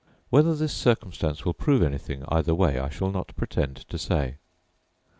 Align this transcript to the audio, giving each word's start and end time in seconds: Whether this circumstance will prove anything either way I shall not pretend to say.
Whether 0.31 0.55
this 0.55 0.73
circumstance 0.73 1.45
will 1.45 1.53
prove 1.53 1.83
anything 1.83 2.23
either 2.27 2.55
way 2.55 2.79
I 2.79 2.89
shall 2.89 3.11
not 3.11 3.35
pretend 3.35 3.87
to 3.87 3.99
say. 3.99 4.37